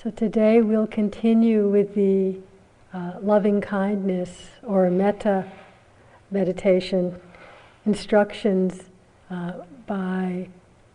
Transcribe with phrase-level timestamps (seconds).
[0.00, 2.38] So today we'll continue with the
[2.94, 5.50] uh, loving kindness or metta
[6.30, 7.20] meditation
[7.84, 8.90] instructions
[9.28, 9.54] uh,
[9.88, 10.50] by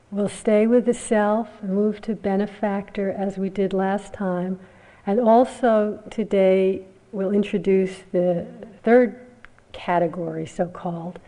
[0.10, 4.58] we'll stay with the self and move to benefactor as we did last time.
[5.06, 8.48] And also today we'll introduce the
[8.84, 9.20] third
[9.74, 11.20] category so called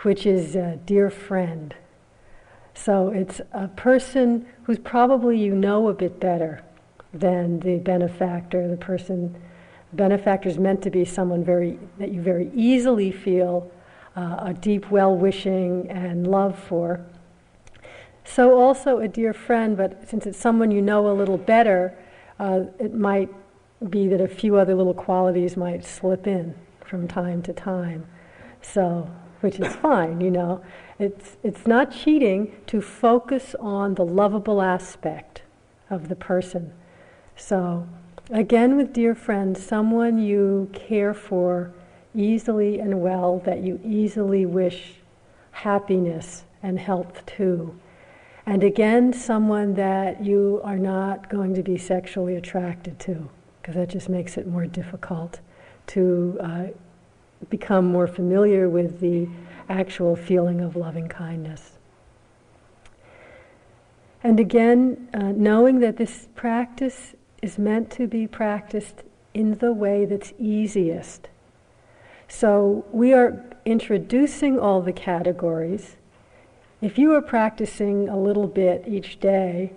[0.00, 1.74] which is a dear friend.
[2.72, 6.62] So it's a person who's probably you know a bit better
[7.12, 8.68] than the benefactor.
[8.68, 9.40] The person,
[9.92, 13.70] benefactor is meant to be someone very that you very easily feel
[14.16, 17.04] uh, a deep well-wishing and love for.
[18.24, 21.96] So also a dear friend, but since it's someone you know a little better,
[22.38, 23.28] uh, it might
[23.88, 28.06] be that a few other little qualities might slip in from time to time.
[28.62, 30.62] So, which is fine, you know.
[30.98, 35.42] It's, it's not cheating to focus on the lovable aspect
[35.88, 36.72] of the person.
[37.40, 37.88] So,
[38.28, 41.72] again, with dear friends, someone you care for
[42.14, 44.96] easily and well, that you easily wish
[45.50, 47.74] happiness and health to.
[48.46, 53.28] And again, someone that you are not going to be sexually attracted to,
[53.60, 55.40] because that just makes it more difficult
[55.88, 56.66] to uh,
[57.48, 59.28] become more familiar with the
[59.68, 61.72] actual feeling of loving kindness.
[64.22, 69.02] And again, uh, knowing that this practice is meant to be practiced
[69.34, 71.28] in the way that's easiest.
[72.28, 75.96] So we are introducing all the categories.
[76.80, 79.72] If you are practicing a little bit each day,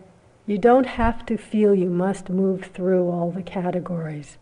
[0.46, 4.38] you don't have to feel you must move through all the categories.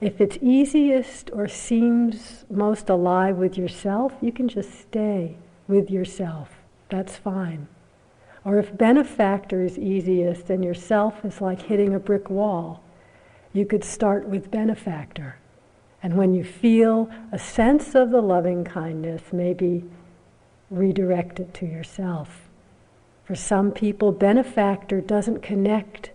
[0.00, 5.36] If it's easiest or seems most alive with yourself, you can just stay
[5.68, 6.58] with yourself.
[6.88, 7.68] That's fine.
[8.44, 12.82] Or if benefactor is easiest and yourself is like hitting a brick wall,
[13.52, 15.36] you could start with benefactor.
[16.02, 19.84] And when you feel a sense of the loving kindness, maybe
[20.70, 22.48] redirect it to yourself.
[23.24, 26.10] For some people, benefactor doesn't connect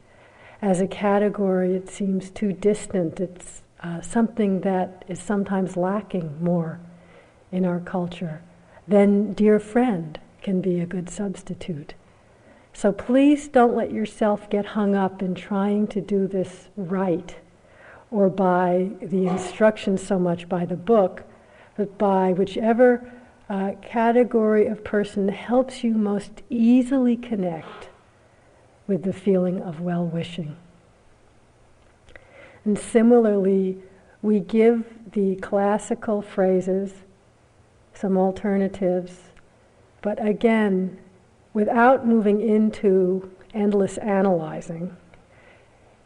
[0.62, 1.76] as a category.
[1.76, 3.22] It seems too distant.
[3.22, 6.80] It's uh, something that is sometimes lacking more
[7.52, 8.42] in our culture.
[8.88, 11.94] Then, dear friend can be a good substitute.
[12.78, 17.36] So please don't let yourself get hung up in trying to do this right
[18.12, 21.24] or by the instructions so much by the book,
[21.76, 23.12] but by whichever
[23.50, 27.90] uh, category of person helps you most easily connect
[28.86, 30.56] with the feeling of well wishing.
[32.64, 33.80] And similarly,
[34.22, 36.94] we give the classical phrases
[37.96, 39.32] some alternatives,
[40.04, 41.00] but again,
[41.54, 44.96] without moving into endless analyzing,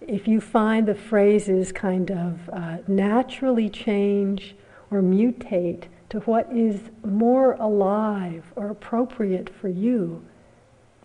[0.01, 4.55] if you find the phrases kind of uh, naturally change
[4.89, 10.25] or mutate to what is more alive or appropriate for you,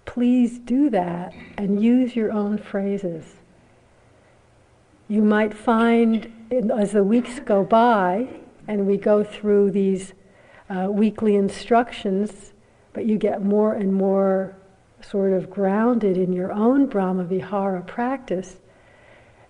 [0.06, 3.36] please do that and use your own phrases.
[5.08, 8.28] You might find as the weeks go by
[8.66, 10.14] and we go through these
[10.68, 12.52] uh, weekly instructions
[12.96, 14.56] but you get more and more
[15.02, 18.56] sort of grounded in your own Brahma Vihara practice,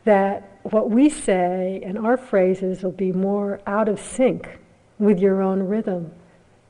[0.05, 4.59] that what we say and our phrases will be more out of sync
[4.99, 6.11] with your own rhythm.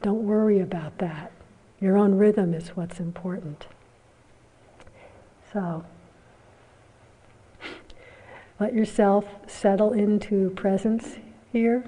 [0.02, 1.32] Don't worry about that.
[1.80, 3.66] Your own rhythm is what's important.
[5.54, 5.82] So,
[8.60, 11.16] let yourself settle into presence
[11.54, 11.84] here,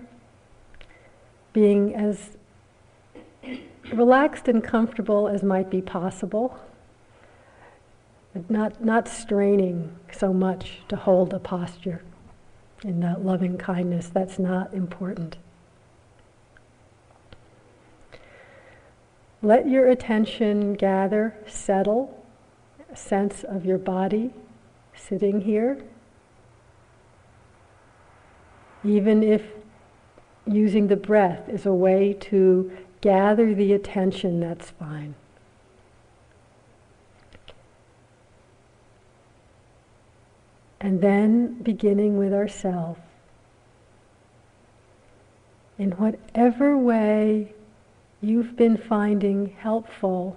[1.52, 2.37] being as
[3.92, 6.58] relaxed and comfortable as might be possible,
[8.48, 12.02] not, not straining so much to hold a posture
[12.84, 14.08] in that loving kindness.
[14.08, 15.36] That's not important.
[19.40, 22.24] Let your attention gather, settle,
[22.94, 24.32] sense of your body
[24.94, 25.82] sitting here.
[28.84, 29.42] Even if
[30.46, 35.14] using the breath is a way to gather the attention, that's fine.
[40.80, 43.00] And then beginning with ourselves.
[45.78, 47.52] In whatever way
[48.20, 50.36] you've been finding helpful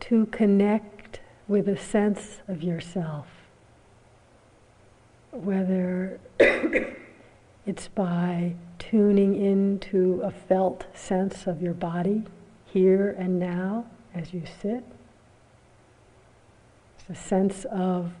[0.00, 3.26] to connect with a sense of yourself,
[5.30, 6.20] whether
[7.64, 12.24] it's by tuning into a felt sense of your body
[12.64, 14.84] here and now as you sit.
[16.96, 18.12] It's a sense of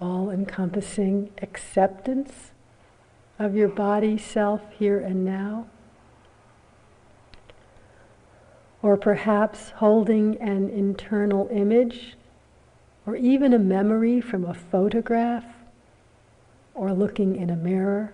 [0.00, 2.52] all encompassing acceptance
[3.38, 5.66] of your body, self, here and now.
[8.82, 12.16] Or perhaps holding an internal image
[13.06, 15.44] or even a memory from a photograph
[16.74, 18.12] or looking in a mirror,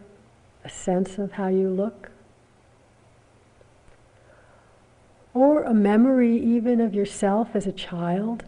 [0.65, 2.11] a sense of how you look.
[5.35, 8.45] Or a memory even of yourself as a child,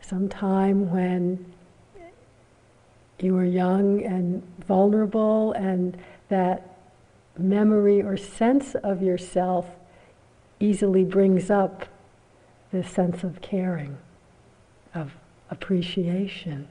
[0.00, 1.54] some time when
[3.20, 5.96] you were young and vulnerable, and
[6.28, 6.76] that
[7.38, 9.66] memory or sense of yourself
[10.60, 11.86] easily brings up
[12.72, 13.96] this sense of caring,
[14.94, 15.14] of
[15.50, 16.68] appreciation,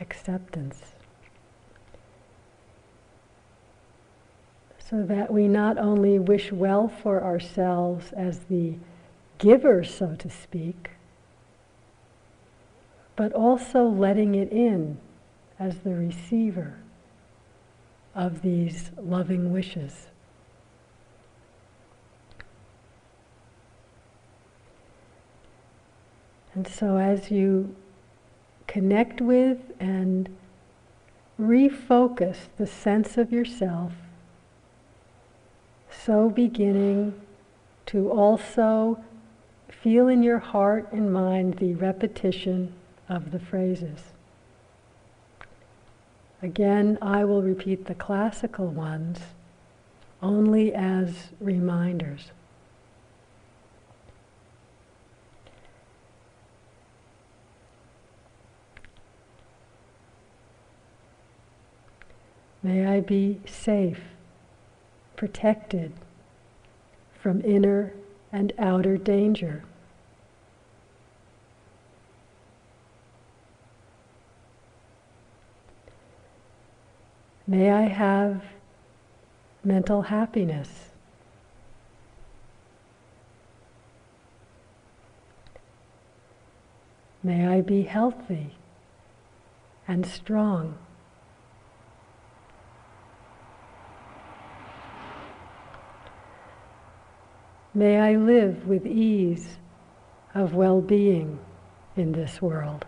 [0.00, 0.93] acceptance.
[4.90, 8.74] So that we not only wish well for ourselves as the
[9.38, 10.90] giver, so to speak,
[13.16, 14.98] but also letting it in
[15.58, 16.76] as the receiver
[18.14, 20.08] of these loving wishes.
[26.52, 27.74] And so, as you
[28.66, 30.28] connect with and
[31.40, 33.92] refocus the sense of yourself,
[36.04, 37.14] so beginning
[37.86, 39.02] to also
[39.70, 42.72] feel in your heart and mind the repetition
[43.08, 44.00] of the phrases.
[46.42, 49.18] Again, I will repeat the classical ones
[50.20, 52.32] only as reminders.
[62.62, 64.00] May I be safe,
[65.24, 65.90] protected
[67.18, 67.94] from inner
[68.30, 69.64] and outer danger.
[77.46, 78.44] May I have
[79.64, 80.90] mental happiness.
[87.22, 88.50] May I be healthy
[89.88, 90.76] and strong.
[97.76, 99.58] May I live with ease
[100.32, 101.40] of well being
[101.96, 102.84] in this world.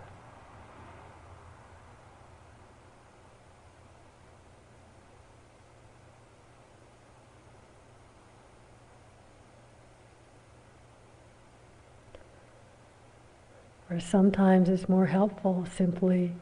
[13.90, 16.32] Or sometimes it's more helpful simply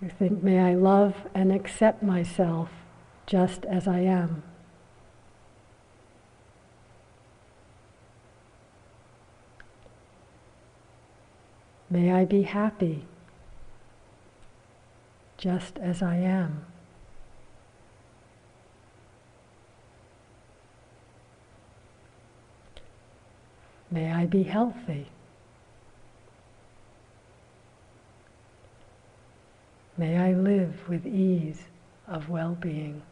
[0.00, 2.68] to think, may I love and accept myself
[3.26, 4.42] just as I am.
[11.90, 13.04] May I be happy
[15.38, 16.66] just as I am.
[23.90, 25.06] May I be healthy.
[29.96, 31.62] May I live with ease
[32.06, 33.02] of well being.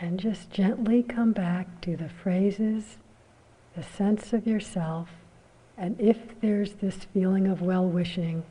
[0.00, 2.98] And just gently come back to the phrases,
[3.74, 5.08] the sense of yourself,
[5.76, 8.42] and if there's this feeling of well wishing,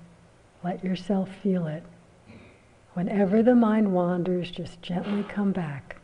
[0.63, 1.83] let yourself feel it.
[2.93, 5.96] Whenever the mind wanders, just gently come back.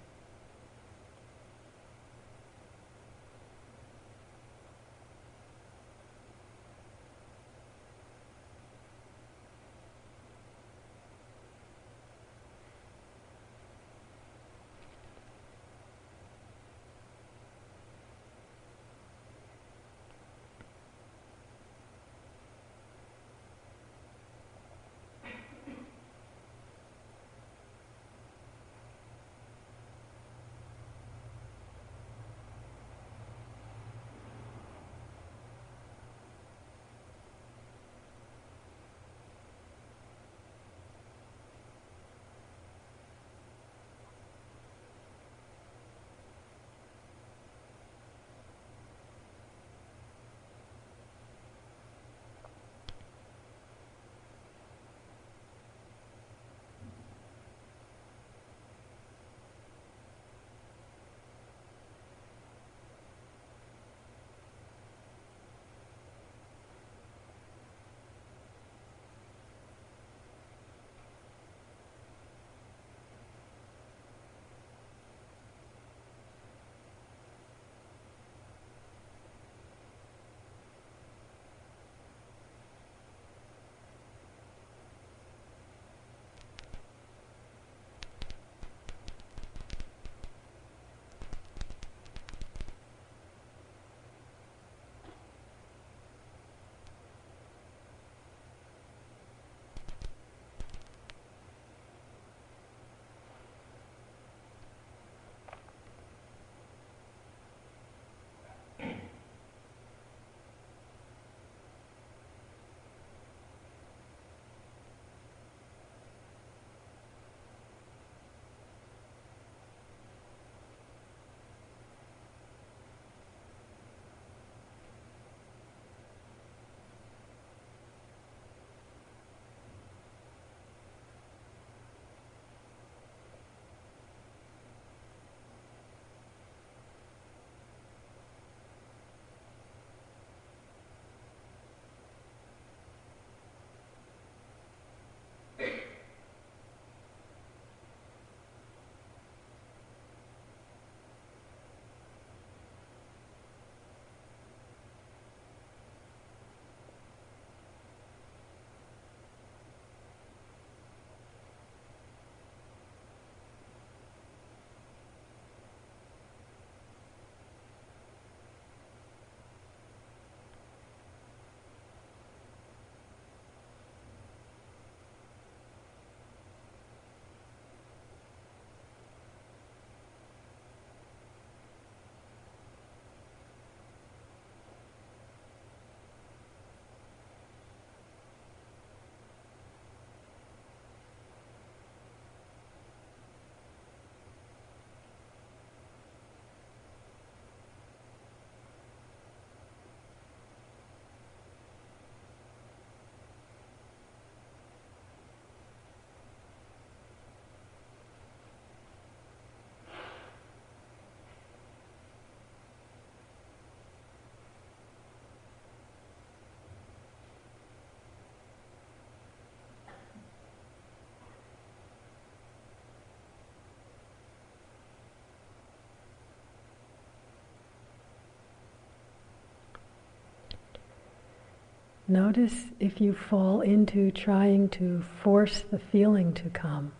[232.07, 236.91] Notice if you fall into trying to force the feeling to come.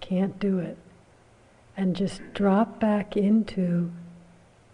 [0.00, 0.78] Can't do it.
[1.76, 3.92] And just drop back into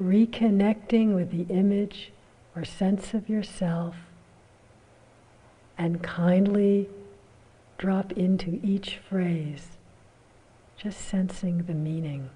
[0.01, 2.13] reconnecting with the image
[2.55, 3.97] or sense of yourself
[5.77, 6.89] and kindly
[7.79, 9.79] drop into each phrase,
[10.77, 12.29] just sensing the meaning.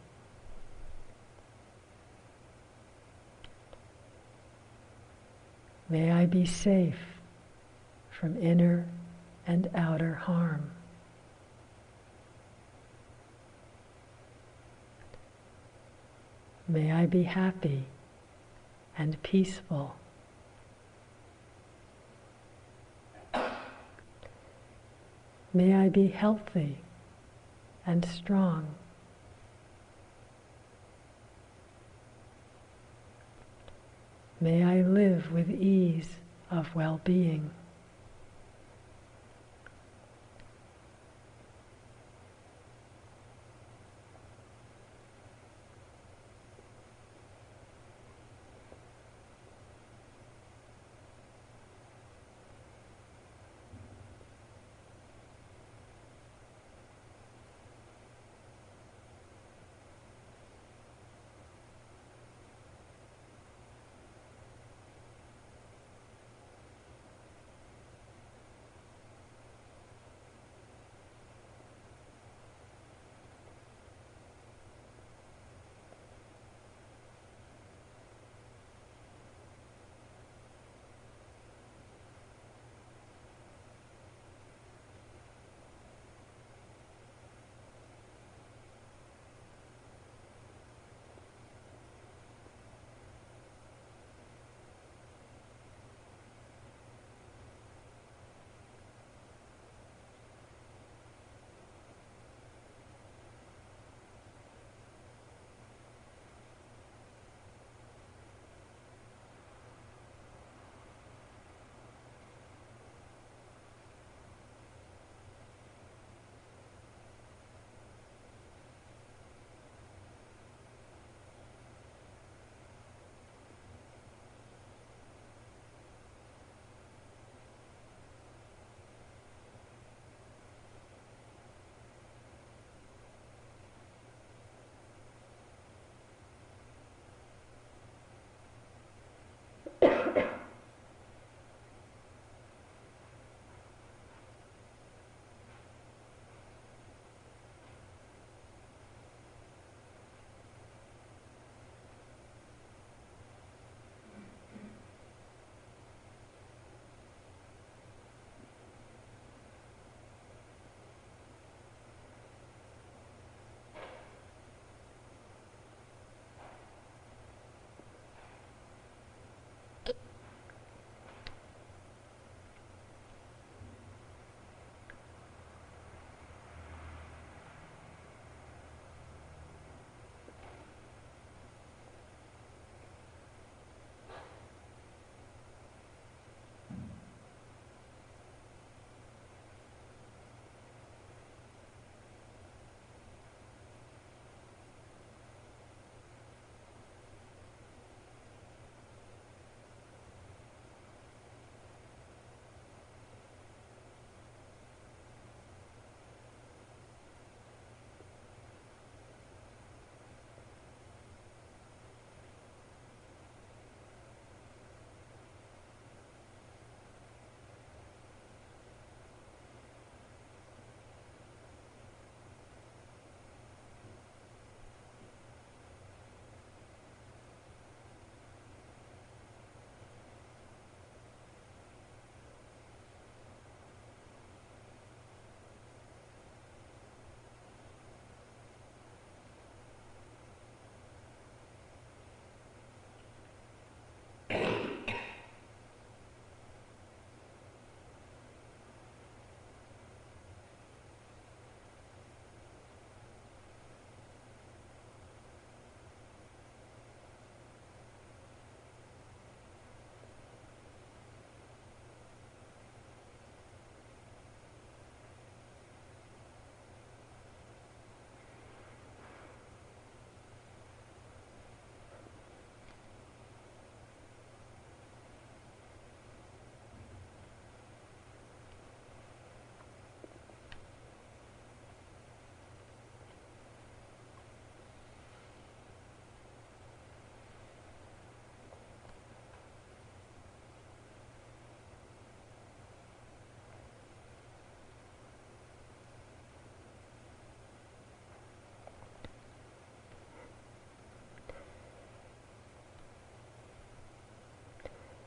[5.89, 6.99] May I be safe
[8.11, 8.87] from inner
[9.47, 10.71] and outer harm.
[16.67, 17.85] May I be happy
[18.97, 19.97] and peaceful.
[25.53, 26.79] May I be healthy
[27.87, 28.75] and strong.
[34.45, 36.17] May I live with ease
[36.51, 37.51] of well being.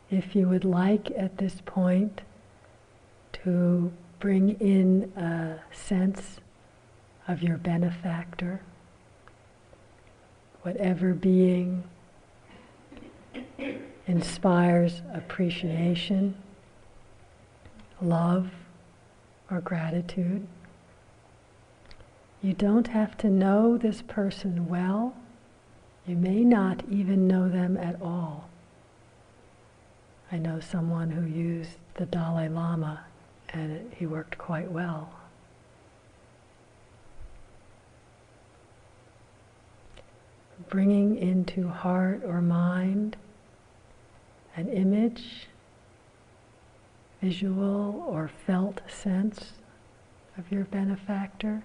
[0.09, 2.21] If you would like at this point
[3.43, 6.39] to bring in a sense
[7.27, 8.61] of your benefactor,
[10.61, 11.83] whatever being
[14.07, 16.35] inspires appreciation,
[18.01, 18.49] love,
[19.51, 20.47] or gratitude.
[22.41, 25.15] You don't have to know this person well.
[26.05, 28.49] You may not even know them at all.
[30.31, 33.05] I know someone who used the Dalai Lama
[33.49, 35.09] and he worked quite well.
[40.69, 43.15] Bringing into heart or mind
[44.57, 45.47] an image,
[47.21, 49.53] visual or felt sense
[50.37, 51.63] of your benefactor,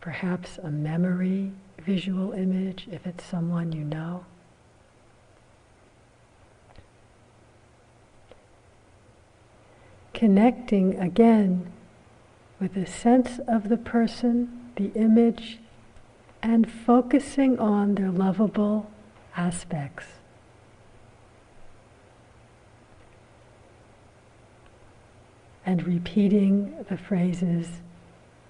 [0.00, 4.24] perhaps a memory visual image if it's someone you know.
[10.16, 11.70] Connecting again
[12.58, 15.58] with the sense of the person, the image,
[16.42, 18.90] and focusing on their lovable
[19.36, 20.06] aspects.
[25.66, 27.82] And repeating the phrases,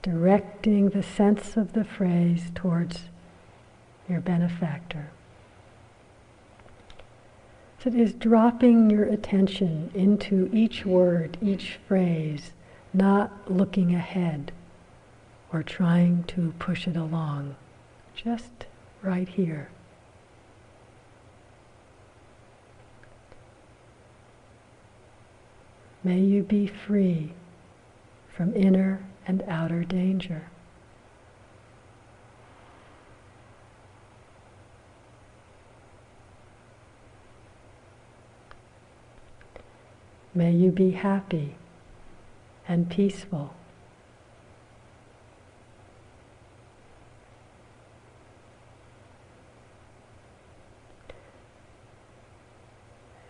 [0.03, 3.09] directing the sense of the phrase towards
[4.09, 5.11] your benefactor.
[7.79, 12.53] So it is dropping your attention into each word, each phrase,
[12.93, 14.53] not looking ahead
[15.53, 17.57] or trying to push it along.
[18.15, 18.67] Just
[19.03, 19.69] right here.
[26.03, 27.33] May you be free
[28.29, 30.43] from inner and outer danger.
[40.37, 41.55] May you be happy
[42.69, 43.55] and peaceful.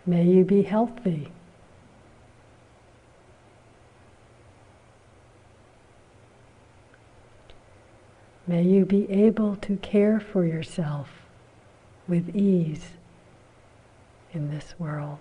[0.05, 1.31] May you be healthy.
[8.45, 11.07] May you be able to care for yourself
[12.05, 12.87] with ease
[14.33, 15.19] in this world.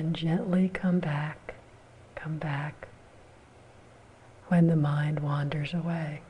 [0.00, 1.56] And gently come back,
[2.14, 2.88] come back
[4.48, 6.22] when the mind wanders away.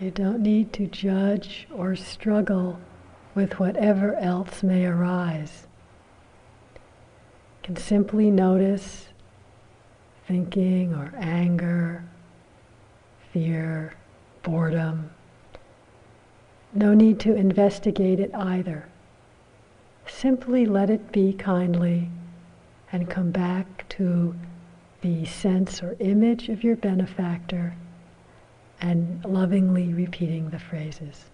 [0.00, 2.80] You don't need to judge or struggle
[3.34, 5.68] with whatever else may arise.
[6.74, 6.80] You
[7.62, 9.06] can simply notice
[10.26, 12.04] thinking or anger,
[13.32, 13.94] fear,
[14.42, 15.10] boredom.
[16.72, 18.88] No need to investigate it either.
[20.06, 22.10] Simply let it be kindly
[22.90, 24.34] and come back to
[25.02, 27.76] the sense or image of your benefactor
[28.80, 31.24] and lovingly repeating the phrases.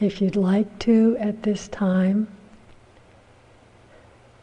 [0.00, 2.28] If you'd like to at this time,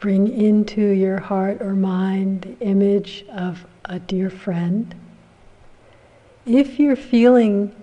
[0.00, 4.94] bring into your heart or mind the image of a dear friend.
[6.44, 7.74] If you're feeling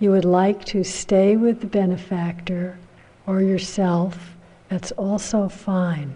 [0.00, 2.78] you would like to stay with the benefactor
[3.26, 4.34] or yourself,
[4.70, 6.14] that's also fine.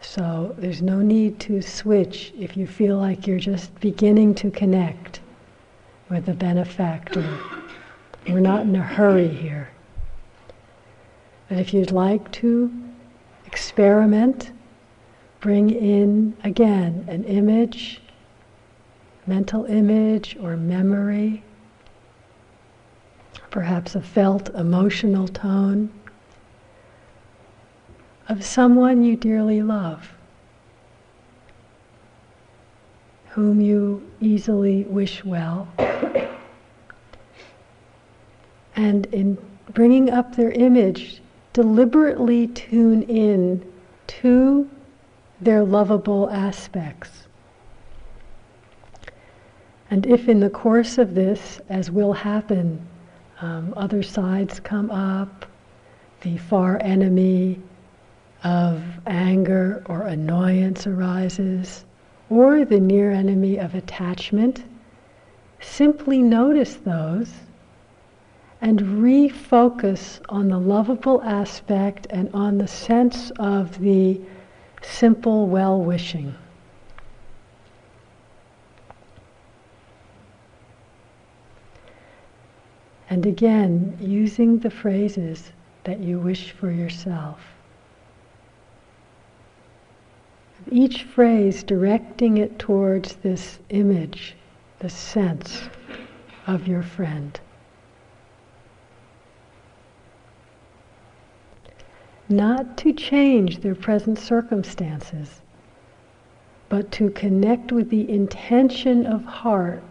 [0.00, 5.20] So there's no need to switch if you feel like you're just beginning to connect
[6.08, 7.38] with the benefactor.
[8.26, 9.68] We're not in a hurry here.
[11.48, 12.70] But if you'd like to
[13.46, 14.52] experiment
[15.40, 18.00] bring in again an image,
[19.26, 21.42] mental image or memory,
[23.50, 25.90] perhaps a felt emotional tone
[28.28, 30.12] of someone you dearly love,
[33.30, 35.68] whom you easily wish well.
[38.78, 39.36] And in
[39.74, 41.20] bringing up their image,
[41.52, 43.60] deliberately tune in
[44.06, 44.70] to
[45.40, 47.26] their lovable aspects.
[49.90, 52.80] And if in the course of this, as will happen,
[53.40, 55.44] um, other sides come up,
[56.20, 57.60] the far enemy
[58.44, 61.84] of anger or annoyance arises,
[62.30, 64.62] or the near enemy of attachment,
[65.58, 67.32] simply notice those
[68.60, 74.20] and refocus on the lovable aspect and on the sense of the
[74.82, 76.34] simple well wishing.
[83.10, 85.52] And again, using the phrases
[85.84, 87.40] that you wish for yourself.
[90.70, 94.36] Each phrase directing it towards this image,
[94.80, 95.62] the sense
[96.46, 97.40] of your friend.
[102.28, 105.40] Not to change their present circumstances,
[106.68, 109.82] but to connect with the intention of heart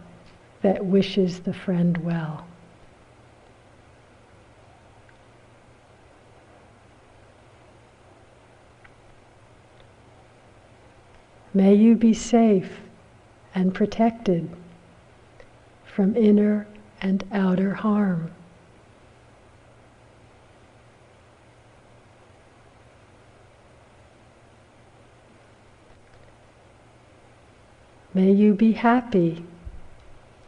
[0.62, 2.46] that wishes the friend well.
[11.54, 12.82] May you be safe
[13.56, 14.48] and protected
[15.86, 16.68] from inner
[17.02, 18.32] and outer harm.
[28.18, 29.46] May you be happy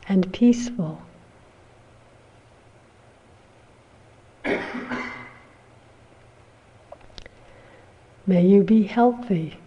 [0.08, 1.04] and peaceful.
[8.26, 9.60] May you be healthy.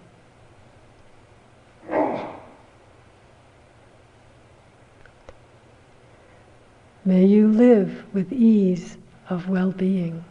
[7.05, 8.97] May you live with ease
[9.31, 10.25] of well being.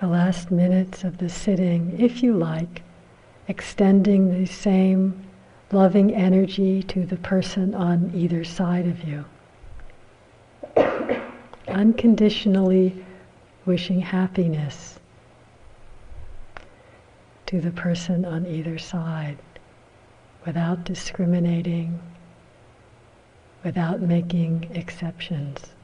[0.00, 2.82] The last minutes of the sitting, if you like,
[3.48, 5.22] extending the same
[5.72, 9.24] loving energy to the person on either side of you.
[11.68, 13.04] Unconditionally
[13.66, 14.98] wishing happiness
[17.44, 19.36] to the person on either side
[20.46, 22.00] without discriminating,
[23.62, 25.74] without making exceptions.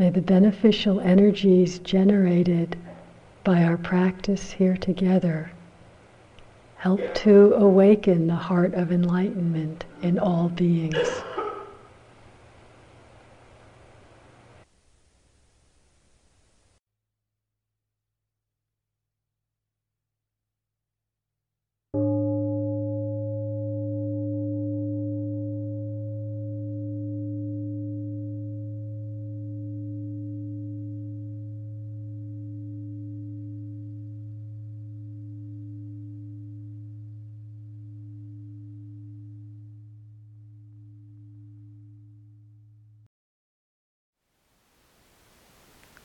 [0.00, 2.74] May the beneficial energies generated
[3.44, 5.50] by our practice here together
[6.76, 11.22] help to awaken the heart of enlightenment in all beings.